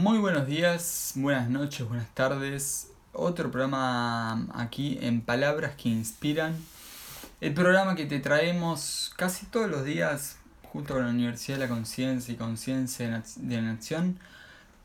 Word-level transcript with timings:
Muy 0.00 0.18
buenos 0.18 0.48
días, 0.48 1.12
buenas 1.14 1.48
noches, 1.48 1.86
buenas 1.86 2.12
tardes. 2.14 2.90
Otro 3.12 3.52
programa 3.52 4.48
aquí 4.52 4.98
en 5.00 5.20
Palabras 5.20 5.76
que 5.76 5.88
Inspiran. 5.88 6.56
El 7.40 7.54
programa 7.54 7.94
que 7.94 8.04
te 8.04 8.18
traemos 8.18 9.12
casi 9.16 9.46
todos 9.46 9.70
los 9.70 9.84
días 9.84 10.38
junto 10.72 10.94
con 10.94 11.04
la 11.04 11.10
Universidad 11.10 11.58
de 11.58 11.66
la 11.66 11.68
Conciencia 11.68 12.34
y 12.34 12.36
Conciencia 12.36 13.22
de 13.36 13.56
la 13.56 13.62
Nación 13.62 14.18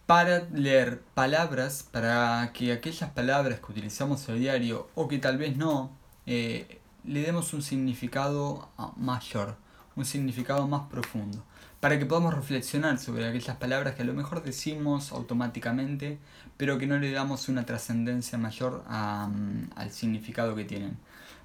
para 0.06 0.44
leer 0.54 1.02
palabras, 1.16 1.82
para 1.92 2.52
que 2.54 2.72
aquellas 2.72 3.10
palabras 3.10 3.60
que 3.62 3.72
utilizamos 3.72 4.30
a 4.30 4.34
diario 4.34 4.90
o 4.94 5.08
que 5.08 5.18
tal 5.18 5.40
vez 5.40 5.58
no, 5.58 5.90
eh, 6.28 6.80
le 7.04 7.24
demos 7.24 7.56
un 7.56 7.64
significado 7.64 8.70
mayor, 8.96 9.56
un 10.00 10.06
significado 10.06 10.68
más 10.68 10.90
profundo 10.90 11.44
para 11.80 11.98
que 11.98 12.06
podamos 12.06 12.34
reflexionar 12.34 12.98
sobre 12.98 13.28
aquellas 13.28 13.56
palabras 13.58 13.96
que 13.96 14.02
a 14.02 14.06
lo 14.06 14.14
mejor 14.14 14.44
decimos 14.44 15.12
automáticamente, 15.12 16.18
pero 16.58 16.78
que 16.78 16.88
no 16.88 16.98
le 16.98 17.12
damos 17.12 17.48
una 17.48 17.66
trascendencia 17.66 18.38
mayor 18.38 18.84
mm, 18.86 19.72
al 19.76 19.92
significado 19.92 20.56
que 20.56 20.66
tienen. 20.66 20.98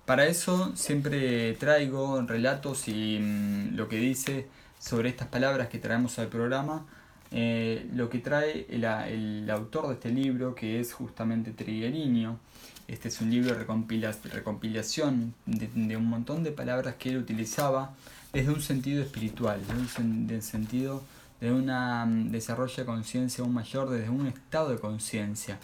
Para 0.06 0.26
eso 0.26 0.72
siempre 0.76 1.54
traigo 1.54 2.20
relatos 2.22 2.88
y 2.88 3.18
mm, 3.20 3.76
lo 3.76 3.88
que 3.88 3.96
dice 3.96 4.48
sobre 4.80 5.08
estas 5.08 5.28
palabras 5.28 5.68
que 5.68 5.78
traemos 5.78 6.18
al 6.18 6.28
programa, 6.28 6.84
eh, 7.30 7.88
lo 7.94 8.10
que 8.10 8.18
trae 8.18 8.66
el, 8.68 9.50
autor 9.50 9.88
de 9.88 9.94
este 9.94 10.10
libro, 10.10 10.54
que 10.54 10.80
es 10.80 10.92
justamente 10.92 11.52
Trigueriño. 11.52 12.38
Este 12.86 13.08
es 13.08 13.20
un 13.20 13.30
libro 13.30 13.54
de 13.54 13.64
recompilación 13.64 15.34
de, 15.46 15.68
de 15.74 15.96
un 15.96 16.04
montón 16.04 16.42
de 16.42 16.52
palabras 16.52 16.96
que 16.96 17.10
él 17.10 17.16
utilizaba 17.16 17.94
desde 18.34 18.50
un 18.50 18.60
sentido 18.60 19.02
espiritual, 19.02 19.60
desde 19.66 20.34
un 20.34 20.42
sentido 20.42 21.02
de 21.40 21.52
un 21.52 21.66
mm, 21.66 22.30
desarrollo 22.30 22.74
de 22.76 22.84
conciencia 22.84 23.44
aún 23.44 23.54
mayor, 23.54 23.88
desde 23.88 24.10
un 24.10 24.26
estado 24.26 24.70
de 24.70 24.78
conciencia 24.78 25.58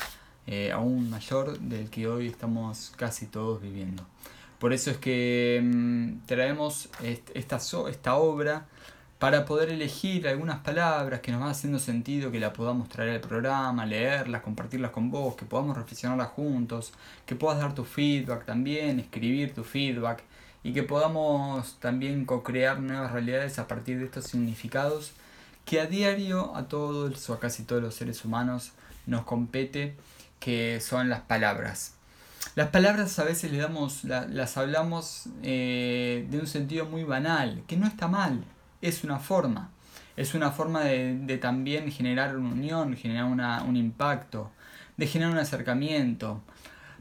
eh, 0.47 0.73
aún 0.73 1.11
mayor 1.11 1.59
del 1.59 1.91
que 1.91 2.09
hoy 2.09 2.29
estamos 2.29 2.93
casi 2.97 3.27
todos 3.27 3.61
viviendo. 3.61 4.05
Por 4.59 4.73
eso 4.73 4.91
es 4.91 4.99
que 4.99 5.61
mm, 5.63 6.27
traemos 6.27 6.89
esta, 7.35 7.59
esta 7.89 8.17
obra 8.17 8.67
para 9.19 9.45
poder 9.45 9.69
elegir 9.69 10.27
algunas 10.29 10.61
palabras 10.61 11.21
que 11.21 11.31
nos 11.31 11.41
van 11.41 11.51
haciendo 11.51 11.79
sentido, 11.79 12.31
que 12.31 12.41
la 12.41 12.53
podamos 12.53 12.89
traer 12.89 13.11
al 13.11 13.21
programa, 13.21 13.85
leerlas, 13.85 14.43
compartirlas 14.43 14.93
con 14.93 15.11
vos, 15.11 15.35
que 15.37 15.45
podamos 15.45 15.77
reflexionarlas 15.77 16.29
juntos, 16.29 16.93
que 17.27 17.37
puedas 17.37 17.59
dar 17.61 17.75
tu 17.75 17.85
feedback 17.85 18.47
también, 18.47 18.99
escribir 18.99 19.55
tu 19.55 19.63
feedback, 19.63 20.23
y 20.63 20.73
que 20.73 20.83
podamos 20.83 21.77
también 21.81 22.25
co-crear 22.25 22.81
nuevas 22.81 23.13
realidades 23.13 23.59
a 23.59 23.67
partir 23.67 23.99
de 23.99 24.05
estos 24.05 24.27
significados 24.27 25.13
que 25.65 25.81
a 25.81 25.87
diario 25.87 26.55
a 26.57 26.69
todos 26.69 27.31
o 27.31 27.35
a 27.35 27.41
casi 27.41 27.63
todos 27.63 27.83
los 27.83 27.95
seres 27.95 28.25
humanos 28.25 28.73
nos 29.07 29.25
compete, 29.25 29.97
que 30.39 30.81
son 30.81 31.09
las 31.09 31.21
palabras. 31.23 31.95
Las 32.55 32.69
palabras 32.69 33.19
a 33.19 33.25
veces 33.25 33.53
le 33.53 33.59
damos, 33.59 34.05
las 34.05 34.57
hablamos 34.57 35.25
eh, 35.43 36.27
de 36.31 36.39
un 36.39 36.47
sentido 36.47 36.87
muy 36.87 37.05
banal, 37.05 37.63
que 37.67 37.77
no 37.77 37.87
está 37.87 38.09
mal, 38.09 38.45
es 38.83 39.05
una 39.05 39.19
forma. 39.19 39.71
Es 40.17 40.35
una 40.35 40.51
forma 40.51 40.83
de, 40.85 41.39
también 41.41 41.91
generar 41.91 42.37
una 42.37 42.51
unión, 42.51 42.97
generar 42.97 43.25
un 43.63 43.77
impacto, 43.77 44.51
de 44.97 45.07
generar 45.07 45.33
un 45.33 45.39
acercamiento. 45.39 46.43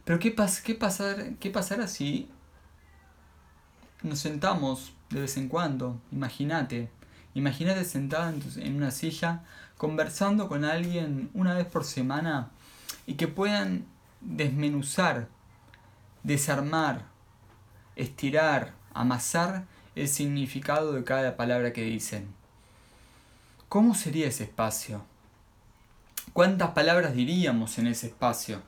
Pero 0.05 0.19
¿qué, 0.19 0.31
pas, 0.31 0.61
qué, 0.61 0.75
pasar, 0.75 1.33
qué 1.39 1.49
pasará 1.49 1.88
si 1.88 2.29
nos 4.03 4.19
sentamos 4.19 4.94
de 5.09 5.22
vez 5.22 5.38
en 5.38 5.50
cuando, 5.50 6.00
imagínate, 6.11 6.89
imagínate 7.33 7.83
sentada 7.83 8.33
en, 8.58 8.75
una 8.75 8.91
silla 8.91 9.44
conversando 9.78 10.47
con 10.47 10.66
alguien 10.66 11.30
una 11.33 11.53
vez 11.53 11.66
por 11.66 11.83
semana 11.83 12.52
y 13.06 13.16
que 13.16 13.28
puedan 13.28 13.85
desmenuzar, 14.22 15.28
desarmar, 16.23 17.06
estirar, 17.96 18.73
amasar 18.94 19.66
el 19.96 20.07
significado 20.07 20.94
de 20.94 21.03
cada 21.03 21.35
palabra 21.35 21.73
que 21.73 21.84
dicen. 21.84 22.28
¿Cómo 23.68 23.96
sería 23.96 24.28
ese 24.28 24.46
espacio? 24.46 25.03
¿Cuántas 26.34 26.72
palabras 26.72 27.13
diríamos 27.13 27.78
en 27.79 27.88
ese 27.88 28.07
espacio? 28.07 28.62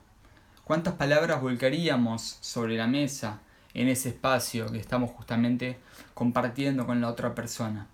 ¿Cuántas 0.64 0.96
palabras 0.96 1.42
volcaríamos 1.42 2.38
sobre 2.42 2.78
la 2.78 2.88
mesa? 2.88 3.42
En 3.74 3.88
ese 3.88 4.10
espacio 4.10 4.72
que 4.72 4.80
estamos 4.80 5.12
justamente 5.12 5.78
compartiendo 6.14 6.86
con 6.86 7.02
la 7.02 7.10
otra 7.10 7.36
persona. 7.36 7.88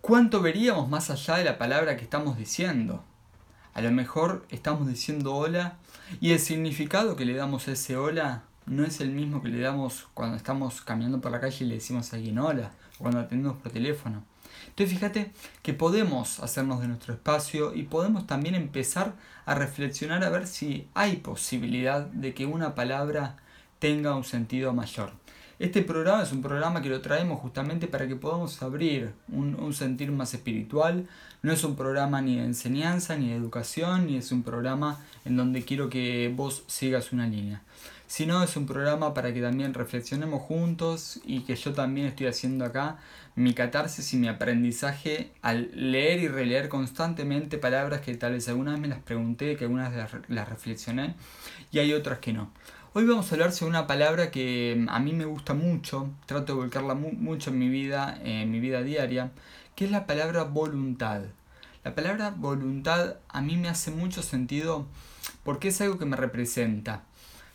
¿Cuánto 0.00 0.40
veríamos 0.40 0.88
más 0.88 1.10
allá 1.10 1.36
de 1.36 1.44
la 1.44 1.58
palabra 1.58 1.96
que 1.96 2.04
estamos 2.04 2.38
diciendo? 2.38 3.04
A 3.74 3.82
lo 3.82 3.92
mejor 3.92 4.46
estamos 4.50 4.88
diciendo 4.88 5.34
hola 5.34 5.76
y 6.20 6.32
el 6.32 6.40
significado 6.40 7.16
que 7.16 7.24
le 7.24 7.34
damos 7.34 7.68
a 7.68 7.72
ese 7.72 7.96
hola 7.96 8.42
no 8.66 8.84
es 8.84 9.00
el 9.00 9.10
mismo 9.10 9.42
que 9.42 9.48
le 9.48 9.60
damos 9.60 10.08
cuando 10.14 10.36
estamos 10.36 10.80
caminando 10.80 11.20
por 11.20 11.30
la 11.30 11.40
calle 11.40 11.64
y 11.64 11.68
le 11.68 11.74
decimos 11.76 12.12
a 12.12 12.16
alguien 12.16 12.38
hola 12.38 12.72
o 12.98 13.02
cuando 13.02 13.20
atendemos 13.20 13.58
por 13.58 13.72
teléfono. 13.72 14.24
Entonces 14.68 14.94
fíjate 14.94 15.32
que 15.62 15.74
podemos 15.74 16.40
hacernos 16.40 16.80
de 16.80 16.88
nuestro 16.88 17.14
espacio 17.14 17.74
y 17.74 17.84
podemos 17.84 18.26
también 18.26 18.54
empezar 18.54 19.14
a 19.44 19.54
reflexionar 19.54 20.24
a 20.24 20.30
ver 20.30 20.46
si 20.46 20.88
hay 20.94 21.16
posibilidad 21.16 22.02
de 22.06 22.34
que 22.34 22.46
una 22.46 22.74
palabra 22.74 23.36
tenga 23.80 24.14
un 24.14 24.24
sentido 24.24 24.72
mayor. 24.72 25.10
Este 25.58 25.82
programa 25.82 26.22
es 26.22 26.32
un 26.32 26.40
programa 26.40 26.80
que 26.80 26.88
lo 26.88 27.02
traemos 27.02 27.38
justamente 27.40 27.86
para 27.86 28.08
que 28.08 28.16
podamos 28.16 28.62
abrir 28.62 29.12
un, 29.28 29.74
sentir 29.74 30.10
más 30.10 30.32
espiritual. 30.32 31.06
No 31.42 31.52
es 31.52 31.64
un 31.64 31.76
programa 31.76 32.22
ni 32.22 32.36
de 32.36 32.44
enseñanza, 32.44 33.16
ni 33.16 33.28
de 33.28 33.36
educación, 33.36 34.06
ni 34.06 34.16
es 34.16 34.32
un 34.32 34.42
programa 34.42 35.04
en 35.26 35.36
donde 35.36 35.62
quiero 35.62 35.90
que 35.90 36.32
vos 36.34 36.62
sigas 36.66 37.12
una 37.12 37.26
línea. 37.26 37.60
Sino 38.06 38.42
es 38.42 38.56
un 38.56 38.66
programa 38.66 39.12
para 39.12 39.34
que 39.34 39.42
también 39.42 39.74
reflexionemos 39.74 40.40
juntos 40.40 41.20
y 41.24 41.40
que 41.40 41.56
yo 41.56 41.74
también 41.74 42.06
estoy 42.06 42.28
haciendo 42.28 42.64
acá 42.64 42.96
mi 43.36 43.52
catarsis 43.52 44.14
y 44.14 44.16
mi 44.16 44.28
aprendizaje 44.28 45.30
al 45.42 45.70
leer 45.74 46.20
y 46.20 46.28
releer 46.28 46.70
constantemente 46.70 47.58
palabras 47.58 48.00
que 48.00 48.16
tal 48.16 48.32
vez 48.32 48.48
algunas 48.48 48.80
me 48.80 48.88
las 48.88 49.00
pregunté, 49.00 49.56
que 49.56 49.64
algunas 49.64 49.92
las 50.28 50.48
reflexioné 50.48 51.16
y 51.70 51.80
hay 51.80 51.92
otras 51.92 52.18
que 52.18 52.32
no. 52.32 52.50
Hoy 52.92 53.04
vamos 53.04 53.30
a 53.30 53.36
hablar 53.36 53.52
sobre 53.52 53.70
una 53.70 53.86
palabra 53.86 54.32
que 54.32 54.74
mm, 54.76 54.88
a 54.88 54.98
mí 54.98 55.12
me 55.12 55.24
gusta 55.24 55.54
mucho, 55.54 56.10
trato 56.26 56.54
de 56.54 56.58
volcarla 56.58 56.94
mucho 56.94 57.50
en 57.50 57.58
mi 57.60 57.68
vida, 57.68 58.18
en 58.24 58.50
mi 58.50 58.58
vida 58.58 58.82
diaria, 58.82 59.30
que 59.76 59.84
es 59.84 59.92
la 59.92 60.06
palabra 60.06 60.42
voluntad. 60.42 61.22
La 61.84 61.94
palabra 61.94 62.30
voluntad 62.36 63.18
a 63.28 63.40
mí 63.42 63.56
me 63.56 63.68
hace 63.68 63.92
mucho 63.92 64.24
sentido 64.24 64.86
porque 65.44 65.68
es 65.68 65.80
algo 65.80 65.98
que 65.98 66.04
me 66.04 66.16
representa. 66.16 67.04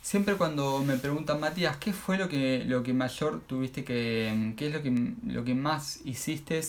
Siempre 0.02 0.36
cuando 0.36 0.82
me 0.86 0.96
preguntan, 0.96 1.42
Matías, 1.42 1.76
¿qué 1.78 1.92
fue 1.92 2.18
lo 2.18 2.30
que, 2.30 2.64
lo 2.66 2.82
que 2.82 2.94
mayor 2.94 3.42
tuviste 3.46 3.84
que, 3.84 4.34
mm, 4.34 4.54
qué 4.54 4.68
es 4.68 4.74
lo 4.74 4.82
que, 4.82 5.16
lo 5.28 5.44
que 5.44 5.54
más 5.54 6.00
hiciste 6.06 6.62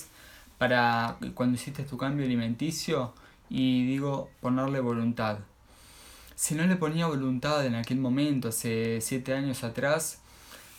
para 0.58 1.18
cuando 1.34 1.54
hiciste 1.54 1.84
tu 1.84 1.96
cambio 1.96 2.26
alimenticio? 2.26 3.14
Y 3.48 3.86
digo, 3.86 4.28
ponerle 4.40 4.80
voluntad 4.80 5.38
si 6.36 6.54
no 6.54 6.66
le 6.66 6.76
ponía 6.76 7.06
voluntad 7.06 7.64
en 7.66 7.74
aquel 7.74 7.98
momento, 7.98 8.48
hace 8.48 9.00
siete 9.00 9.32
años 9.34 9.64
atrás, 9.64 10.20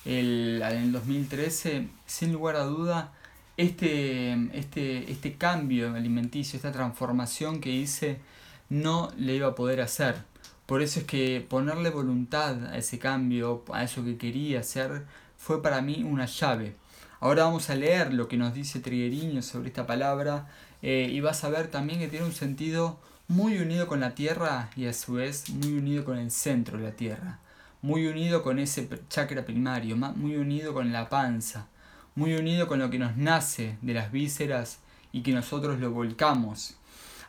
el, 0.06 0.62
en 0.64 0.78
el 0.84 0.92
2013, 0.92 1.90
sin 2.06 2.32
lugar 2.32 2.56
a 2.56 2.64
duda, 2.64 3.12
este, 3.58 4.34
este, 4.54 5.12
este 5.12 5.36
cambio 5.36 5.96
alimenticio, 5.96 6.58
esta 6.58 6.72
transformación 6.72 7.60
que 7.60 7.72
hice, 7.72 8.20
no 8.70 9.12
le 9.18 9.36
iba 9.36 9.48
a 9.48 9.56
poder 9.56 9.82
hacer. 9.82 10.16
Por 10.68 10.84
eso 10.84 11.00
es 11.00 11.06
que 11.06 11.46
ponerle 11.48 11.90
voluntad 11.90 12.68
a 12.68 12.78
ese 12.78 13.00
cambio, 13.00 13.64
a 13.74 13.84
eso 13.84 14.04
que 14.04 14.18
quería 14.18 14.60
hacer, 14.60 15.06
fue 15.38 15.64
para 15.64 15.82
mí 15.82 16.04
una 16.04 16.28
llave. 16.28 16.76
Ahora 17.20 17.46
vamos 17.46 17.72
a 17.72 17.76
leer 17.76 18.14
lo 18.14 18.28
que 18.28 18.38
nos 18.38 18.54
dice 18.54 18.80
Trigueriño 18.80 19.42
sobre 19.42 19.70
esta 19.70 19.88
palabra 19.88 20.48
eh, 20.84 21.10
y 21.12 21.20
vas 21.20 21.44
a 21.44 21.50
ver 21.50 21.68
también 21.70 22.00
que 22.00 22.10
tiene 22.10 22.26
un 22.28 22.34
sentido 22.34 23.00
muy 23.30 23.58
unido 23.60 23.88
con 23.88 24.00
la 24.00 24.16
tierra 24.16 24.70
y 24.78 24.86
a 24.86 24.94
su 24.94 25.14
vez 25.14 25.50
muy 25.50 25.74
unido 25.78 26.06
con 26.06 26.18
el 26.18 26.32
centro 26.32 26.78
de 26.78 26.86
la 26.86 26.92
tierra, 26.92 27.40
muy 27.82 28.08
unido 28.08 28.42
con 28.42 28.58
ese 28.58 28.88
chakra 29.10 29.44
primario, 29.44 29.98
muy 29.98 30.38
unido 30.38 30.74
con 30.74 30.94
la 30.94 31.10
panza, 31.10 31.68
muy 32.16 32.36
unido 32.36 32.68
con 32.68 32.80
lo 32.80 32.90
que 32.90 33.00
nos 33.00 33.18
nace 33.18 33.78
de 33.82 33.94
las 33.94 34.14
vísceras 34.14 34.80
y 35.12 35.24
que 35.24 35.34
nosotros 35.34 35.78
lo 35.80 35.92
volcamos. 35.92 36.78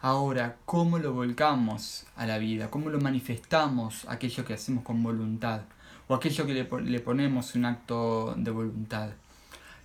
Ahora, 0.00 0.56
¿cómo 0.64 1.00
lo 1.00 1.12
volcamos 1.12 2.06
a 2.14 2.26
la 2.26 2.38
vida? 2.38 2.70
¿Cómo 2.70 2.90
lo 2.90 3.00
manifestamos 3.00 4.06
aquello 4.08 4.44
que 4.44 4.54
hacemos 4.54 4.84
con 4.84 5.02
voluntad? 5.02 5.62
O 6.06 6.14
aquello 6.14 6.46
que 6.46 6.54
le, 6.54 6.68
le 6.82 7.00
ponemos 7.00 7.56
un 7.56 7.64
acto 7.64 8.34
de 8.36 8.52
voluntad. 8.52 9.10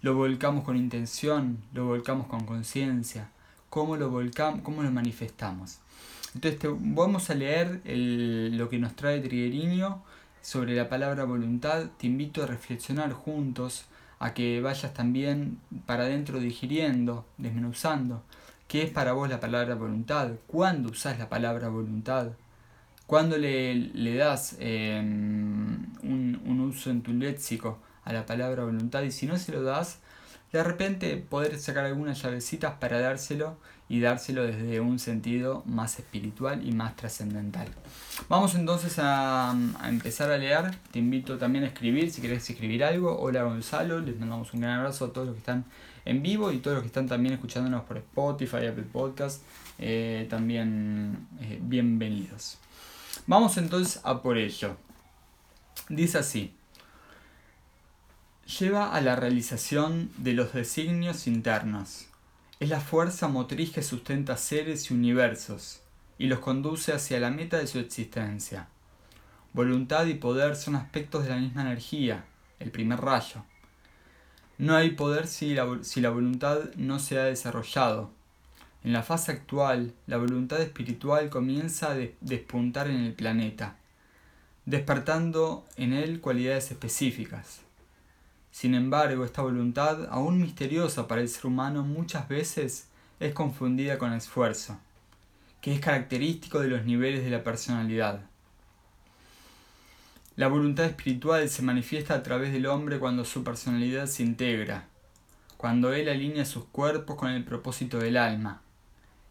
¿Lo 0.04 0.13
volcamos 0.13 0.63
con 0.63 0.77
intención? 0.77 1.57
¿Lo 1.74 1.88
volcamos 1.88 2.27
con 2.27 2.45
conciencia? 2.45 3.31
¿Cómo 3.71 3.98
lo 3.98 4.12
volcamos? 4.12 4.62
¿Cómo 4.62 4.83
lo 4.83 4.92
manifestamos? 4.92 5.80
Entonces 6.35 6.59
vamos 6.80 7.30
a 7.30 7.35
leer 7.35 7.81
lo 7.85 8.69
que 8.69 8.80
nos 8.80 8.95
trae 8.95 9.19
Trigueriño 9.21 10.03
sobre 10.41 10.75
la 10.75 10.89
palabra 10.89 11.25
voluntad. 11.25 11.85
Te 11.97 12.07
invito 12.07 12.44
a 12.44 12.47
reflexionar 12.47 13.13
juntos, 13.13 13.85
a 14.19 14.33
que 14.33 14.62
vayas 14.62 14.94
también 14.94 15.59
para 15.85 16.03
adentro 16.03 16.39
digiriendo, 16.39 17.25
desmenuzando 17.38 18.24
¿Qué 18.74 18.81
es 18.81 18.89
para 18.89 19.13
vos 19.13 19.30
la 19.30 19.39
palabra 19.39 19.75
voluntad? 19.75 20.31
¿Cuándo 20.47 20.89
usás 20.89 21.19
la 21.19 21.30
palabra 21.30 21.69
voluntad? 21.69 22.30
¿Cuándo 23.06 23.38
le, 23.38 23.75
le 23.75 24.15
das 24.15 24.56
em, 24.59 25.94
un, 26.01 26.41
un 26.44 26.59
uso 26.59 26.89
en 26.89 27.03
tu 27.03 27.13
léxico 27.13 27.77
a 28.03 28.12
la 28.13 28.25
palabra 28.25 28.63
voluntad? 28.63 29.03
Y 29.03 29.12
si 29.12 29.27
no 29.27 29.38
se 29.38 29.51
lo 29.51 29.62
das, 29.62 30.00
de 30.53 30.63
repente 30.63 31.17
poder 31.17 31.59
sacar 31.59 31.83
algunas 31.83 32.21
llavecitas 32.21 32.75
para 32.75 33.00
dárselo 33.00 33.57
y 33.89 34.00
dárselo 34.00 34.44
desde 34.44 34.79
un 34.79 35.00
sentido 35.00 35.63
más 35.65 35.97
espiritual 35.97 36.65
y 36.65 36.71
más 36.71 36.95
trascendental. 36.95 37.67
Vamos 38.29 38.53
entonces 38.53 39.00
a, 39.00 39.55
empezar 39.89 40.31
a 40.31 40.38
leer. 40.38 40.75
Te 40.91 41.00
invito 41.00 41.39
también 41.39 41.63
a 41.63 41.67
escribir 41.67 42.11
si 42.11 42.21
querés 42.21 42.47
escribir 42.47 42.83
algo. 42.83 43.19
Hola 43.19 43.44
Gonzalo, 43.44 44.00
les 44.00 44.17
mandamos 44.19 44.53
un 44.53 44.61
gran 44.61 44.77
abrazo 44.77 45.05
a 45.05 45.13
todos 45.13 45.25
los 45.25 45.35
que 45.35 45.39
están 45.39 45.65
en 46.05 46.21
vivo 46.21 46.51
y 46.51 46.59
todos 46.59 46.75
los 46.75 46.83
que 46.83 46.88
están 46.88 47.07
también 47.07 47.33
escuchándonos 47.33 47.83
por 47.85 47.97
Spotify, 47.97 48.67
Apple 48.67 48.85
Podcast. 48.94 49.41
Eh, 49.79 50.27
también 50.29 51.27
eh, 51.41 51.57
bienvenidos. 51.63 52.59
Vamos 53.25 53.57
entonces 53.57 54.00
a 54.03 54.21
por 54.21 54.38
ello. 54.38 54.77
Dice 55.89 56.19
así 56.19 56.53
lleva 58.45 58.94
a 58.94 59.00
la 59.00 59.16
realización 59.16 60.12
de 60.18 60.34
los 60.34 60.54
designios 60.54 61.28
internos. 61.28 62.07
Es 62.60 62.69
la 62.69 62.81
fuerza 62.81 63.30
motriz 63.30 63.72
que 63.72 63.81
sustenta 63.81 64.36
seres 64.36 64.92
y 64.92 64.94
universos 64.94 65.81
y 66.18 66.28
los 66.28 66.40
conduce 66.40 66.94
hacia 66.94 67.19
la 67.19 67.31
meta 67.31 67.57
de 67.57 67.68
su 67.68 67.80
existencia. 67.80 68.68
Voluntad 69.54 70.06
y 70.07 70.16
poder 70.16 70.56
son 70.56 70.75
aspectos 70.75 71.24
de 71.24 71.30
la 71.30 71.38
misma 71.38 71.62
energía, 71.62 72.25
el 72.60 72.72
primer 72.72 73.00
rayo. 73.00 73.44
No 74.57 74.75
hay 74.75 74.92
poder 74.92 75.28
si 75.28 75.54
la, 75.54 75.80
si 75.81 76.01
la 76.01 76.10
voluntad 76.10 76.60
no 76.75 77.00
se 77.00 77.19
ha 77.19 77.24
desarrollado. 77.24 78.12
En 78.84 78.92
la 78.92 79.04
fase 79.04 79.31
actual, 79.31 79.94
la 80.06 80.18
voluntad 80.18 80.62
espiritual 80.62 81.30
comienza 81.30 81.92
a 81.92 81.98
despuntar 82.19 82.89
en 82.89 82.98
el 82.98 83.13
planeta, 83.13 83.78
despertando 84.66 85.66
en 85.78 85.94
él 85.94 86.19
cualidades 86.19 86.72
específicas. 86.72 87.62
Sin 88.53 88.75
embargo, 88.75 89.25
esta 89.25 89.41
voluntad, 89.41 90.07
aún 90.11 90.39
misteriosa 90.39 91.07
para 91.07 91.21
el 91.21 91.27
ser 91.27 91.47
humano, 91.47 91.81
muchas 91.81 92.29
veces 92.29 92.88
es 93.19 93.33
confundida 93.33 93.97
con 93.97 94.13
esfuerzo, 94.13 94.77
que 95.59 95.73
es 95.73 95.79
característico 95.79 96.59
de 96.59 96.67
los 96.67 96.85
niveles 96.85 97.23
de 97.23 97.31
la 97.31 97.44
personalidad. 97.44 98.21
La 100.35 100.50
voluntad 100.50 100.85
espiritual 100.85 101.50
se 101.50 101.63
manifiesta 101.63 102.13
a 102.13 102.21
través 102.21 102.53
del 102.53 102.67
hombre 102.67 103.00
cuando 103.00 103.25
su 103.25 103.44
personalidad 103.44 104.05
se 104.05 104.21
integra, 104.21 104.88
cuando 105.57 105.91
él 105.91 106.07
alinea 106.07 106.45
sus 106.45 106.65
cuerpos 106.65 107.15
con 107.15 107.31
el 107.31 107.44
propósito 107.44 107.97
del 107.97 108.17
alma. 108.17 108.61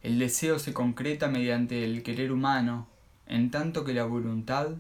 El 0.03 0.19
deseo 0.19 0.59
se 0.59 0.73
concreta 0.73 1.29
mediante 1.29 1.85
el 1.85 2.03
querer 2.03 2.33
humano, 2.33 2.89
en 3.29 3.53
tanto 3.53 3.85
que 3.85 3.95
la 3.95 4.05
voluntad, 4.05 4.71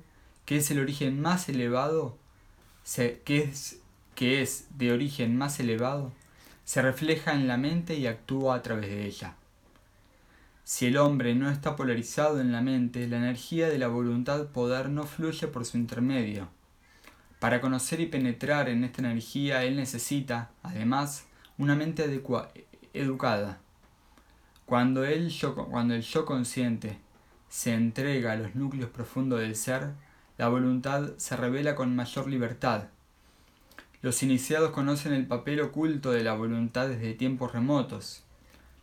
que 0.46 0.56
es 0.56 0.68
el 0.72 0.80
origen 0.80 1.22
más 1.22 1.48
elevado, 1.48 2.18
que 3.24 3.38
es 3.38 3.78
que 4.14 4.43
es 4.43 4.67
de 4.76 4.93
origen 4.93 5.37
más 5.37 5.59
elevado, 5.61 6.12
se 6.64 6.82
refleja 6.82 7.32
en 7.32 7.49
la 7.49 7.56
mente 7.56 7.94
y 7.97 8.06
actúa 8.06 8.56
a 8.56 8.62
través 8.62 8.88
de 8.88 9.06
ella. 9.06 9.35
Si 10.64 10.87
el 10.87 10.97
hombre 10.97 11.35
no 11.35 11.50
está 11.50 11.75
polarizado 11.75 12.41
en 12.41 12.53
la 12.53 12.62
mente, 12.62 13.09
la 13.09 13.17
energía 13.17 13.69
de 13.69 13.79
la 13.79 13.88
voluntad 13.88 14.47
poder 14.47 14.88
no 14.88 15.05
fluye 15.05 15.49
por 15.49 15.64
su 15.64 15.76
intermedio. 15.76 16.49
Para 17.41 17.61
conocer 17.61 18.00
y 18.00 18.06
penetrar 18.06 18.69
en 18.69 18.85
esta 18.85 19.03
energía, 19.03 19.64
él 19.64 19.76
necesita, 19.76 20.50
además, 20.62 21.26
una 21.59 21.75
mente 21.75 22.05
educada. 22.94 23.59
Cuando 24.64 25.05
el, 25.05 25.29
yo, 25.31 25.56
cuando 25.56 25.94
el 25.94 26.03
yo 26.03 26.25
consciente 26.25 26.99
se 27.49 27.75
entrega 27.75 28.32
a 28.32 28.37
los 28.37 28.55
núcleos 28.55 28.91
profundos 28.91 29.41
del 29.41 29.56
ser, 29.56 29.91
la 30.38 30.49
voluntad 30.49 31.11
se 31.17 31.37
revela 31.37 31.75
con 31.75 31.94
mayor 31.97 32.29
libertad 32.29 32.85
los 34.02 34.25
iniciados 34.25 34.72
conocen 34.72 35.12
el 35.12 35.26
papel 35.26 35.60
oculto 35.60 36.10
de 36.10 36.25
la 36.25 36.34
voluntad 36.34 36.88
desde 36.88 37.14
tiempos 37.14 37.52
remotos. 37.52 38.25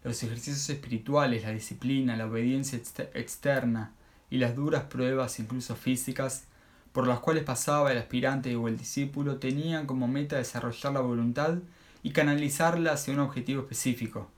Los 0.02 0.24
ejercicios 0.24 0.70
espirituales, 0.70 1.44
la 1.44 1.52
disciplina, 1.52 2.16
la 2.16 2.28
obediencia 2.28 2.80
externa 3.14 3.92
y 4.30 4.38
las 4.38 4.56
duras 4.56 4.84
pruebas, 4.84 5.38
incluso 5.42 5.76
físicas, 5.76 6.46
por 6.94 7.06
las 7.06 7.20
cuales 7.20 7.44
pasaba 7.44 7.92
el 7.92 7.98
aspirante 7.98 8.56
o 8.56 8.70
el 8.70 8.78
discípulo, 8.78 9.40
tenían 9.40 9.88
como 9.88 10.08
meta 10.08 10.38
desarrollar 10.38 10.94
la 10.94 11.02
voluntad 11.02 11.56
y 12.02 12.12
canalizarla 12.12 12.94
hacia 12.94 13.14
un 13.14 13.20
objetivo 13.20 13.64
específico. 13.64 14.32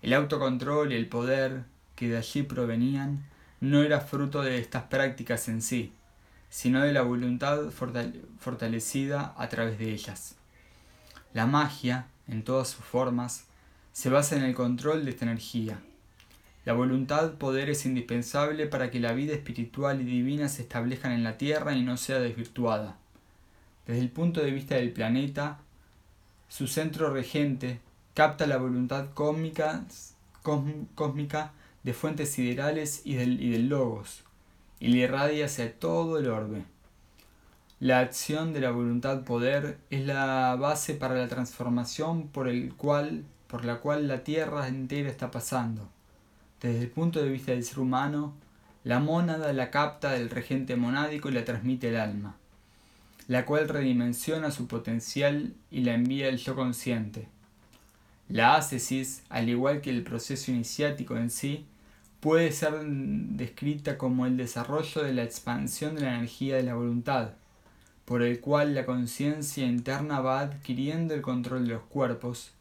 El 0.00 0.14
autocontrol 0.14 0.92
y 0.92 0.96
el 0.96 1.10
poder 1.10 1.64
que 1.94 2.08
de 2.08 2.16
allí 2.16 2.42
provenían 2.42 3.22
no 3.60 3.82
era 3.82 4.00
fruto 4.00 4.40
de 4.40 4.58
estas 4.58 4.84
prácticas 4.84 5.46
en 5.48 5.60
sí, 5.60 5.92
sino 6.50 6.82
de 6.82 6.92
la 6.92 7.02
voluntad 7.02 7.70
fortalecida 7.70 9.34
a 9.38 9.48
través 9.48 9.78
de 9.78 9.92
ellas. 9.92 10.34
La 11.32 11.46
magia, 11.46 12.08
en 12.26 12.42
todas 12.42 12.68
sus 12.68 12.84
formas, 12.84 13.46
se 13.92 14.10
basa 14.10 14.36
en 14.36 14.42
el 14.42 14.54
control 14.54 15.04
de 15.04 15.12
esta 15.12 15.24
energía. 15.24 15.80
La 16.64 16.72
voluntad 16.72 17.34
poder 17.34 17.70
es 17.70 17.86
indispensable 17.86 18.66
para 18.66 18.90
que 18.90 19.00
la 19.00 19.12
vida 19.12 19.32
espiritual 19.32 20.00
y 20.00 20.04
divina 20.04 20.48
se 20.48 20.62
establezcan 20.62 21.12
en 21.12 21.24
la 21.24 21.38
Tierra 21.38 21.74
y 21.74 21.82
no 21.82 21.96
sea 21.96 22.18
desvirtuada. 22.18 22.98
Desde 23.86 24.00
el 24.00 24.10
punto 24.10 24.42
de 24.42 24.50
vista 24.50 24.74
del 24.74 24.92
planeta, 24.92 25.60
su 26.48 26.66
centro 26.66 27.12
regente 27.12 27.80
capta 28.14 28.46
la 28.46 28.58
voluntad 28.58 29.10
cósmica, 29.14 29.84
cósmica 30.42 31.52
de 31.82 31.94
fuentes 31.94 32.30
siderales 32.30 33.02
y 33.04 33.14
del, 33.14 33.40
y 33.40 33.50
del 33.50 33.68
logos, 33.68 34.24
y 34.80 34.88
le 34.88 34.98
irradia 34.98 35.44
hacia 35.44 35.78
todo 35.78 36.18
el 36.18 36.28
orbe. 36.28 36.64
La 37.78 38.00
acción 38.00 38.52
de 38.52 38.60
la 38.60 38.70
voluntad 38.70 39.22
poder 39.24 39.78
es 39.90 40.04
la 40.04 40.56
base 40.56 40.94
para 40.94 41.14
la 41.14 41.28
transformación 41.28 42.28
por, 42.28 42.48
el 42.48 42.74
cual, 42.74 43.24
por 43.46 43.64
la 43.64 43.78
cual 43.78 44.08
la 44.08 44.24
tierra 44.24 44.68
entera 44.68 45.08
está 45.08 45.30
pasando. 45.30 45.88
Desde 46.60 46.80
el 46.80 46.90
punto 46.90 47.22
de 47.22 47.30
vista 47.30 47.52
del 47.52 47.64
ser 47.64 47.78
humano, 47.78 48.34
la 48.84 48.98
mónada 48.98 49.52
la 49.52 49.70
capta 49.70 50.12
del 50.12 50.30
regente 50.30 50.76
monádico 50.76 51.28
y 51.28 51.32
la 51.32 51.44
transmite 51.44 51.88
al 51.88 51.96
alma, 51.96 52.36
la 53.28 53.46
cual 53.46 53.68
redimensiona 53.68 54.50
su 54.50 54.66
potencial 54.66 55.54
y 55.70 55.80
la 55.80 55.94
envía 55.94 56.28
al 56.28 56.38
yo 56.38 56.54
consciente. 56.54 57.28
La 58.28 58.56
ácesis, 58.56 59.22
al 59.28 59.48
igual 59.48 59.80
que 59.80 59.90
el 59.90 60.02
proceso 60.02 60.50
iniciático 60.50 61.16
en 61.16 61.30
sí, 61.30 61.66
puede 62.20 62.52
ser 62.52 62.74
descrita 62.84 63.96
como 63.96 64.26
el 64.26 64.36
desarrollo 64.36 65.02
de 65.02 65.14
la 65.14 65.24
expansión 65.24 65.94
de 65.94 66.02
la 66.02 66.16
energía 66.16 66.56
de 66.56 66.62
la 66.62 66.74
voluntad, 66.74 67.32
por 68.04 68.22
el 68.22 68.40
cual 68.40 68.74
la 68.74 68.84
conciencia 68.84 69.66
interna 69.66 70.20
va 70.20 70.40
adquiriendo 70.40 71.14
el 71.14 71.22
control 71.22 71.66
de 71.66 71.74
los 71.74 71.82
cuerpos, 71.84 72.52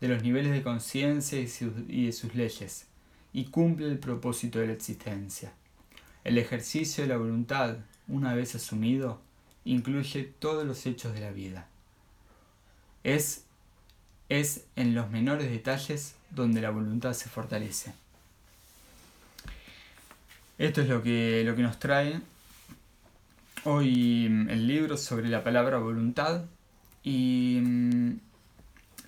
de 0.00 0.08
los 0.08 0.22
niveles 0.22 0.52
de 0.52 0.62
conciencia 0.62 1.40
y 1.40 2.06
de 2.06 2.12
sus 2.12 2.34
leyes, 2.34 2.86
y 3.32 3.46
cumple 3.46 3.86
el 3.88 3.98
propósito 3.98 4.60
de 4.60 4.68
la 4.68 4.74
existencia. 4.74 5.52
El 6.22 6.38
ejercicio 6.38 7.02
de 7.02 7.08
la 7.08 7.16
voluntad, 7.16 7.78
una 8.06 8.34
vez 8.34 8.54
asumido, 8.54 9.20
incluye 9.64 10.24
todos 10.38 10.64
los 10.64 10.86
hechos 10.86 11.12
de 11.14 11.20
la 11.20 11.30
vida. 11.30 11.66
Es, 13.02 13.44
es 14.28 14.66
en 14.76 14.94
los 14.94 15.10
menores 15.10 15.50
detalles 15.50 16.14
donde 16.30 16.60
la 16.60 16.70
voluntad 16.70 17.14
se 17.14 17.28
fortalece. 17.28 17.92
Esto 20.58 20.80
es 20.80 20.88
lo 20.88 21.02
que, 21.04 21.44
lo 21.44 21.54
que 21.54 21.62
nos 21.62 21.78
trae 21.78 22.20
hoy 23.64 24.28
mm, 24.28 24.50
el 24.50 24.66
libro 24.66 24.96
sobre 24.96 25.28
la 25.28 25.44
palabra 25.44 25.78
voluntad. 25.78 26.46
Y 27.04 27.60
mm, 27.62 28.18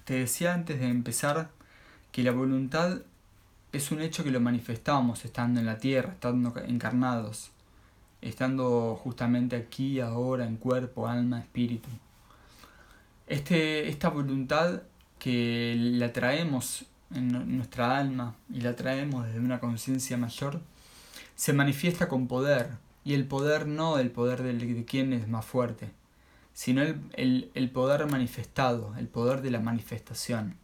te 0.04 0.14
decía 0.14 0.54
antes 0.54 0.78
de 0.78 0.88
empezar 0.88 1.50
que 2.12 2.23
la 2.23 2.30
voluntad 2.30 3.00
es 3.73 3.90
un 3.90 4.00
hecho 4.00 4.23
que 4.23 4.30
lo 4.30 4.40
manifestamos 4.40 5.25
estando 5.25 5.59
en 5.59 5.66
la 5.66 5.78
tierra, 5.78 6.12
estando 6.12 6.54
encarnados, 6.66 7.50
estando 8.21 8.95
justamente 9.02 9.57
aquí, 9.57 9.99
ahora, 10.00 10.47
en 10.47 10.57
cuerpo, 10.57 11.09
alma, 11.09 11.40
espíritu. 11.40 11.88
Este, 13.26 13.88
esta 13.88 14.09
voluntad 14.09 14.83
que 15.19 15.75
la 15.76 16.12
traemos 16.12 16.85
en 17.12 17.57
nuestra 17.57 17.99
alma 17.99 18.37
y 18.52 18.61
la 18.61 18.76
traemos 18.76 19.26
desde 19.26 19.40
una 19.40 19.59
conciencia 19.59 20.16
mayor, 20.16 20.61
se 21.40 21.54
manifiesta 21.54 22.06
con 22.06 22.28
poder, 22.28 22.68
y 23.02 23.14
el 23.14 23.26
poder 23.26 23.66
no 23.66 23.97
el 23.97 24.11
poder 24.11 24.42
de 24.42 24.85
quien 24.85 25.14
es 25.14 25.26
más 25.26 25.47
fuerte, 25.47 25.88
sino 26.52 26.82
el, 26.82 27.70
poder 27.73 28.06
manifestado, 28.11 28.94
el 28.99 29.09
poder 29.09 29.40
de 29.40 29.50
la 29.50 29.59
manifestación. 29.59 30.59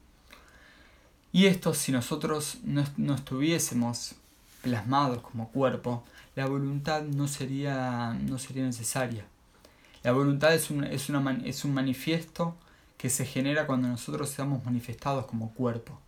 Y 1.33 1.47
esto 1.47 1.73
si 1.73 1.92
nosotros 1.92 2.59
no, 2.62 3.14
estuviésemos 3.14 4.16
plasmados 4.61 5.23
como 5.23 5.49
cuerpo, 5.50 6.04
la 6.35 6.45
voluntad 6.45 7.04
no 7.04 7.26
sería, 7.26 8.12
no 8.12 8.38
sería 8.38 8.64
necesaria. 8.64 9.25
La 10.02 10.12
voluntad 10.12 10.52
es 10.52 10.71
un, 10.71 10.85
es, 10.85 11.09
una, 11.09 11.40
es 11.47 11.64
un 11.64 11.73
manifiesto 11.73 12.54
que 12.99 13.09
se 13.09 13.25
genera 13.25 13.66
cuando 13.66 13.88
nosotros 13.88 14.28
seamos 14.28 14.62
manifestados 14.66 15.25
como 15.25 15.54
cuerpo. 15.54 15.99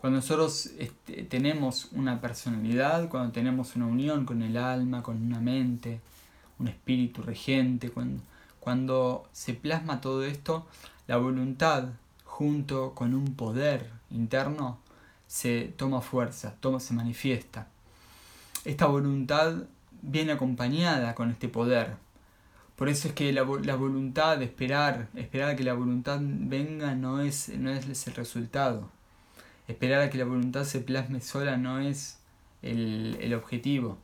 Cuando 0.00 0.20
nosotros 0.20 0.70
este, 0.78 1.24
tenemos 1.24 1.90
una 1.92 2.22
personalidad, 2.22 3.10
cuando 3.10 3.32
tenemos 3.32 3.76
una 3.76 3.84
unión 3.84 4.24
con 4.24 4.40
el 4.40 4.56
alma, 4.56 5.02
con 5.02 5.22
una 5.22 5.40
mente, 5.40 6.00
un 6.58 6.68
espíritu 6.68 7.20
regente, 7.20 7.90
cuando, 7.90 8.22
cuando 8.60 9.28
se 9.34 9.52
plasma 9.52 10.00
todo 10.00 10.24
esto, 10.24 10.66
la 11.06 11.18
voluntad 11.18 11.88
junto 12.24 12.94
con 12.94 13.12
un 13.12 13.34
poder 13.34 13.90
interno 14.10 14.78
se 15.26 15.74
toma 15.76 16.00
fuerza, 16.00 16.54
toma, 16.60 16.80
se 16.80 16.94
manifiesta. 16.94 17.66
Esta 18.64 18.86
voluntad 18.86 19.64
viene 20.00 20.32
acompañada 20.32 21.14
con 21.14 21.30
este 21.30 21.50
poder. 21.50 21.96
Por 22.74 22.88
eso 22.88 23.08
es 23.08 23.12
que 23.12 23.34
la, 23.34 23.42
voluntad 23.42 24.38
de 24.38 24.46
esperar, 24.46 25.08
esperar 25.14 25.50
a 25.50 25.56
que 25.56 25.64
la 25.64 25.74
voluntad 25.74 26.20
venga 26.22 26.94
no 26.94 27.20
es, 27.20 27.50
no 27.50 27.70
es 27.70 28.06
el 28.06 28.14
resultado. 28.14 28.88
Esperar 29.70 30.02
a 30.02 30.10
que 30.10 30.18
la 30.18 30.24
voluntad 30.24 30.64
se 30.64 30.80
plasme 30.80 31.20
sola 31.20 31.56
no 31.56 31.78
es 31.78 32.18
el, 32.60 33.16
el 33.20 33.34
objetivo. 33.34 33.98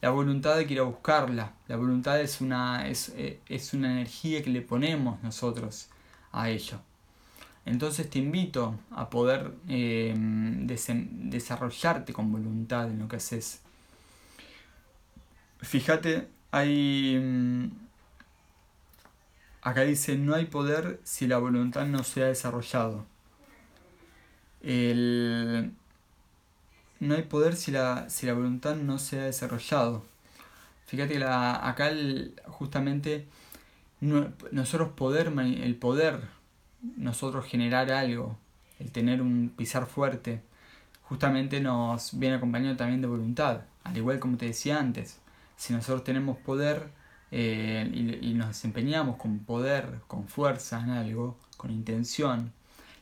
La 0.00 0.10
voluntad 0.10 0.56
de 0.56 0.66
que 0.66 0.74
ir 0.74 0.80
a 0.80 0.84
buscarla. 0.84 1.52
La 1.68 1.76
voluntad 1.76 2.20
es 2.20 2.40
una, 2.40 2.88
es, 2.88 3.12
es 3.48 3.72
una 3.72 3.92
energía 3.92 4.42
que 4.42 4.50
le 4.50 4.62
ponemos 4.62 5.22
nosotros 5.22 5.88
a 6.32 6.50
ello. 6.50 6.80
Entonces 7.66 8.10
te 8.10 8.18
invito 8.18 8.78
a 8.90 9.10
poder 9.10 9.52
eh, 9.68 10.12
desarrollarte 10.16 12.12
con 12.12 12.32
voluntad 12.32 12.90
en 12.90 12.98
lo 12.98 13.06
que 13.06 13.16
haces. 13.16 13.60
Fíjate, 15.60 16.26
hay... 16.50 17.16
Mm, 17.22 17.70
acá 19.62 19.82
dice, 19.82 20.16
no 20.16 20.34
hay 20.34 20.46
poder 20.46 21.00
si 21.04 21.28
la 21.28 21.38
voluntad 21.38 21.86
no 21.86 22.02
se 22.02 22.24
ha 22.24 22.26
desarrollado. 22.26 23.06
No 24.62 25.70
hay 27.14 27.22
poder 27.22 27.56
si 27.56 27.70
la, 27.70 28.10
si 28.10 28.26
la 28.26 28.34
voluntad 28.34 28.76
no 28.76 28.98
se 28.98 29.20
ha 29.20 29.24
desarrollado. 29.24 30.04
Fíjate 30.86 31.14
que 31.14 31.18
la, 31.20 31.68
acá 31.68 31.90
justamente 32.48 33.26
nosotros 34.00 34.90
poder, 34.90 35.32
el 35.38 35.76
poder, 35.76 36.20
nosotros 36.96 37.46
generar 37.46 37.90
algo, 37.92 38.36
el 38.78 38.90
tener 38.90 39.22
un 39.22 39.52
pisar 39.56 39.86
fuerte, 39.86 40.42
justamente 41.02 41.60
nos 41.60 42.18
viene 42.18 42.36
acompañado 42.36 42.76
también 42.76 43.00
de 43.00 43.06
voluntad, 43.06 43.62
al 43.84 43.96
igual 43.96 44.18
como 44.18 44.36
te 44.36 44.46
decía 44.46 44.78
antes, 44.78 45.20
si 45.56 45.72
nosotros 45.72 46.04
tenemos 46.04 46.38
poder 46.38 46.90
eh, 47.30 48.18
y, 48.22 48.34
nos 48.34 48.48
desempeñamos 48.48 49.16
con 49.16 49.40
poder, 49.40 50.00
con 50.06 50.26
fuerza 50.26 50.80
en 50.80 50.90
algo, 50.90 51.36
con 51.56 51.70
intención, 51.70 52.52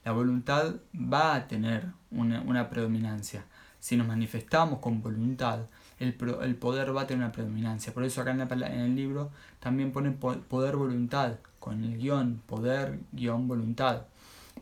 la 0.04 0.12
voluntad 0.12 0.76
va 0.94 1.34
a 1.34 1.48
tener 1.48 1.86
una, 2.10 2.40
una 2.42 2.70
predominancia. 2.70 3.44
Si 3.80 3.96
nos 3.96 4.06
manifestamos 4.06 4.80
con 4.80 5.02
voluntad, 5.02 5.60
el, 5.98 6.16
el, 6.42 6.54
poder 6.56 6.96
va 6.96 7.02
a 7.02 7.06
tener 7.06 7.24
una 7.24 7.32
predominancia. 7.32 7.92
Por 7.92 8.04
eso 8.04 8.20
acá 8.20 8.30
en, 8.30 8.40
en 8.40 8.80
el 8.80 8.96
libro 8.96 9.30
también 9.60 9.92
pone 9.92 10.10
poder 10.12 10.76
voluntad, 10.76 11.36
con 11.58 11.84
el 11.84 11.98
guion 11.98 12.40
poder 12.46 13.00
guion 13.12 13.48
voluntad, 13.48 14.02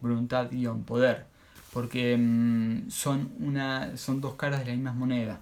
voluntad 0.00 0.48
guion 0.50 0.84
poder, 0.84 1.26
porque 1.72 2.16
mm, 2.16 2.90
son, 2.90 3.32
una, 3.38 3.96
son 3.96 4.20
dos 4.20 4.34
caras 4.34 4.60
de 4.60 4.66
la 4.66 4.72
misma 4.72 4.92
moneda. 4.92 5.40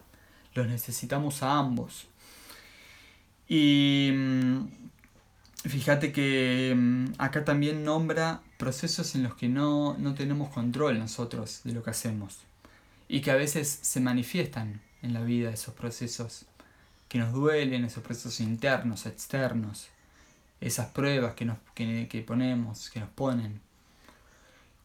Los 0.54 0.66
necesitamos 0.68 1.42
a 1.42 1.58
ambos. 1.58 2.06
Y 3.48 4.10
mm, 4.12 4.66
fíjate 5.68 6.12
que 6.12 6.74
mm, 6.76 7.14
acá 7.18 7.44
también 7.44 7.84
nombra 7.84 8.40
procesos 8.56 9.14
en 9.14 9.22
los 9.22 9.34
que 9.34 9.48
no, 9.48 9.96
no 9.98 10.14
tenemos 10.14 10.50
control 10.50 10.98
nosotros 10.98 11.60
de 11.64 11.72
lo 11.72 11.82
que 11.82 11.90
hacemos 11.90 12.38
y 13.08 13.20
que 13.20 13.30
a 13.30 13.36
veces 13.36 13.78
se 13.82 14.00
manifiestan 14.00 14.80
en 15.02 15.12
la 15.12 15.22
vida 15.22 15.50
esos 15.50 15.74
procesos 15.74 16.46
que 17.08 17.18
nos 17.18 17.32
duelen, 17.32 17.84
esos 17.84 18.02
procesos 18.02 18.40
internos, 18.40 19.06
externos, 19.06 19.88
esas 20.60 20.86
pruebas 20.88 21.34
que, 21.34 21.44
nos, 21.44 21.58
que, 21.74 22.24
ponemos, 22.26 22.90
que 22.90 23.00
nos 23.00 23.10
ponen. 23.10 23.60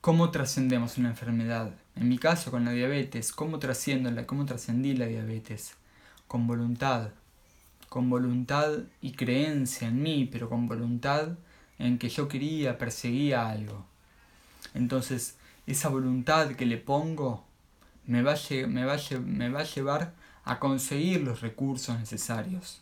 ¿Cómo 0.01 0.29
trascendemos 0.29 0.97
una 0.97 1.09
enfermedad? 1.09 1.73
En 1.95 2.09
mi 2.09 2.17
caso 2.17 2.51
con 2.51 2.65
la 2.65 2.71
diabetes, 2.71 3.31
¿cómo 3.31 3.59
trasciendo 3.59 4.25
cómo 4.25 4.45
trascendí 4.45 4.93
la 4.95 5.05
diabetes? 5.07 5.75
Con 6.27 6.47
voluntad, 6.47 7.09
con 7.87 8.09
voluntad 8.09 8.79
y 9.01 9.13
creencia 9.13 9.87
en 9.87 10.01
mí, 10.03 10.29
pero 10.31 10.49
con 10.49 10.67
voluntad 10.67 11.29
en 11.79 11.97
que 11.97 12.09
yo 12.09 12.27
quería, 12.27 12.77
perseguía 12.77 13.49
algo. 13.49 13.85
Entonces, 14.73 15.37
esa 15.65 15.89
voluntad 15.89 16.51
que 16.51 16.65
le 16.65 16.77
pongo 16.77 17.43
me 18.05 18.21
va, 18.21 18.33
a, 18.33 18.67
me, 18.67 18.85
va 18.85 18.97
me 19.25 19.49
va 19.49 19.61
a 19.61 19.63
llevar 19.63 20.13
a 20.43 20.59
conseguir 20.59 21.21
los 21.21 21.41
recursos 21.41 21.97
necesarios. 21.99 22.81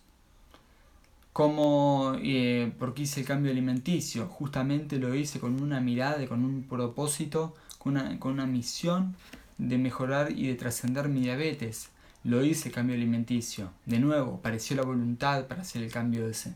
Como, 1.34 2.16
eh, 2.24 2.72
porque 2.80 3.04
hice 3.04 3.20
el 3.20 3.28
cambio 3.28 3.52
alimenticio, 3.52 4.28
justamente 4.28 4.98
lo 4.98 5.14
hice 5.14 5.40
con 5.40 5.62
una 5.62 5.80
mirada, 5.80 6.26
con 6.28 6.44
un 6.44 6.64
propósito, 6.64 7.54
con 7.78 7.98
una, 7.98 8.20
con 8.20 8.34
una 8.34 8.48
misión 8.48 9.16
de 9.58 9.78
mejorar 9.78 10.32
y 10.32 10.48
de 10.48 10.56
trascender 10.56 11.10
mi 11.10 11.22
diabetes. 11.22 11.90
Lo 12.24 12.44
hice 12.44 12.70
el 12.70 12.76
cambio 12.76 12.96
alimenticio. 12.96 13.72
De 13.86 14.00
nuevo, 14.00 14.36
apareció 14.36 14.76
la 14.76 14.84
voluntad 14.84 15.46
para 15.46 15.62
hacer 15.62 15.84
el 15.84 15.92
cambio 15.92 16.28
ese. 16.28 16.56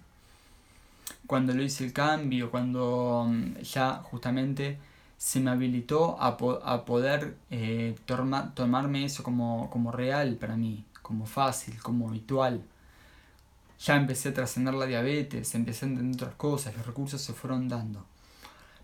Cuando 1.27 1.53
lo 1.53 1.63
hice 1.63 1.85
el 1.85 1.93
cambio, 1.93 2.51
cuando 2.51 3.25
mm, 3.29 3.59
ya 3.61 3.95
justamente 4.03 4.77
se 5.17 5.39
me 5.39 5.51
habilitó 5.51 6.19
a, 6.19 6.29
a 6.63 6.85
poder 6.85 7.37
eh, 7.51 7.95
tomarme 8.55 9.05
eso 9.05 9.21
como, 9.21 9.69
como 9.69 9.91
real 9.91 10.35
para 10.37 10.57
mí, 10.57 10.83
como 11.01 11.27
fácil, 11.27 11.79
como 11.81 12.09
habitual. 12.09 12.63
Ya 13.79 13.95
empecé 13.95 14.29
a 14.29 14.33
trascender 14.33 14.73
la 14.73 14.87
diabetes, 14.87 15.53
empecé 15.55 15.85
a 15.85 15.89
entender 15.89 16.15
otras 16.15 16.35
cosas, 16.35 16.75
los 16.75 16.85
recursos 16.87 17.21
se 17.21 17.33
fueron 17.33 17.69
dando. 17.69 18.05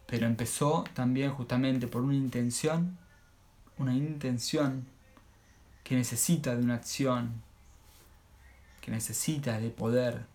Pero 0.05 0.27
empezó 0.27 0.83
también 0.93 1.31
justamente 1.31 1.87
por 1.87 2.03
una 2.03 2.15
intención, 2.15 2.97
una 3.77 3.93
intención 3.93 4.85
que 5.83 5.95
necesita 5.95 6.55
de 6.55 6.63
una 6.63 6.75
acción, 6.75 7.41
que 8.81 8.91
necesita 8.91 9.59
de 9.59 9.69
poder. 9.69 10.25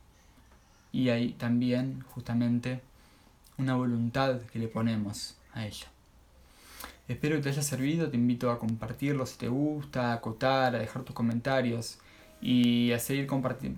Y 0.93 1.09
hay 1.09 1.33
también 1.33 2.05
justamente 2.11 2.81
una 3.59 3.75
voluntad 3.75 4.41
que 4.53 4.59
le 4.59 4.69
ponemos 4.69 5.37
a 5.55 5.67
ella. 5.67 5.87
Espero 7.09 7.37
que 7.37 7.43
te 7.43 7.49
haya 7.49 7.63
servido, 7.63 8.09
te 8.09 8.17
invito 8.17 8.51
a 8.51 8.59
compartirlo 8.59 9.27
si 9.27 9.39
te 9.39 9.49
gusta, 9.49 10.13
a 10.13 10.15
acotar, 10.15 10.75
a 10.75 10.79
dejar 10.79 11.03
tus 11.03 11.15
comentarios 11.15 11.99
y 12.41 12.93
a 12.93 12.99
seguir 12.99 13.29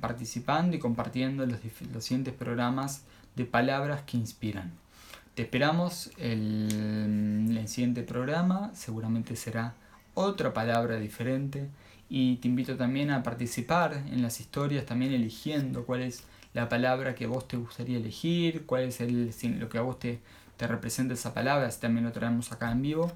participando 0.01 0.77
y 0.77 0.79
compartiendo 0.79 1.45
los, 1.47 1.59
los 1.93 2.05
siguientes 2.05 2.35
programas 2.35 3.03
de 3.35 3.45
palabras 3.45 4.03
que 4.03 4.17
inspiran. 4.17 4.73
Te 5.35 5.43
esperamos 5.43 6.13
el, 6.19 7.57
el 7.59 7.69
siguiente 7.69 8.03
programa, 8.03 8.71
seguramente 8.75 9.37
será 9.37 9.75
otra 10.15 10.53
palabra 10.55 10.97
diferente 10.97 11.69
y 12.09 12.37
te 12.37 12.49
invito 12.49 12.77
también 12.77 13.11
a 13.11 13.23
participar 13.23 14.03
en 14.11 14.23
las 14.23 14.41
historias 14.41 14.87
también 14.87 15.13
eligiendo 15.13 15.85
cuál 15.85 16.03
es 16.03 16.25
la 16.53 16.69
palabra 16.69 17.15
que 17.15 17.27
vos 17.27 17.49
te 17.49 17.57
gustaría 17.57 17.97
elegir, 17.97 18.65
cuál 18.67 18.85
es 18.85 19.01
el, 19.01 19.33
lo 19.59 19.69
que 19.69 19.79
a 19.79 19.83
vos 19.83 19.99
te, 19.99 20.21
te 20.57 20.67
representa 20.67 21.15
esa 21.15 21.35
palabra, 21.35 21.67
así 21.67 21.81
también 21.81 22.05
lo 22.05 22.13
traemos 22.13 22.53
acá 22.53 22.71
en 22.71 22.83
vivo. 22.83 23.13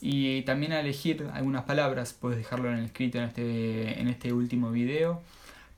Y 0.00 0.42
también 0.42 0.72
a 0.72 0.80
elegir 0.80 1.28
algunas 1.32 1.64
palabras, 1.64 2.12
puedes 2.12 2.38
dejarlo 2.38 2.70
en 2.72 2.78
el 2.78 2.86
escrito 2.86 3.18
en 3.18 3.24
este, 3.24 4.00
en 4.00 4.08
este 4.08 4.32
último 4.32 4.72
video 4.72 5.22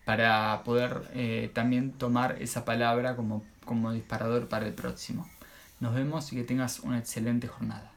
para 0.05 0.63
poder 0.65 1.11
eh, 1.15 1.51
también 1.53 1.93
tomar 1.93 2.37
esa 2.41 2.65
palabra 2.65 3.17
como, 3.17 3.45
como 3.65 3.93
disparador 3.93 4.49
para 4.49 4.67
el 4.67 4.73
próximo. 4.73 5.29
Nos 5.81 5.95
vemos 5.95 6.33
y 6.33 6.37
que 6.37 6.45
tengas 6.45 6.81
una 6.81 6.99
excelente 6.99 7.49
jornada. 7.49 7.94